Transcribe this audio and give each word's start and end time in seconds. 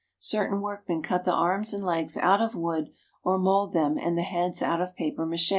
Cer 0.17 0.49
tain 0.49 0.61
workmen 0.61 1.03
cut 1.03 1.25
the 1.25 1.31
arms 1.31 1.73
and 1.75 1.85
legs 1.85 2.17
out 2.17 2.41
of 2.41 2.55
wood 2.55 2.89
or 3.23 3.37
mold 3.37 3.71
them 3.73 3.99
and 3.99 4.17
the 4.17 4.23
heads 4.23 4.63
out 4.63 4.81
of 4.81 4.95
papier 4.95 5.27
mache. 5.27 5.49